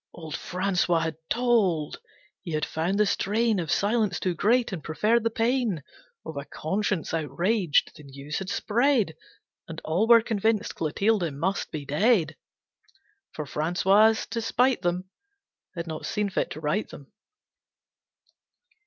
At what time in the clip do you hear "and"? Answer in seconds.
4.71-4.83, 9.67-9.79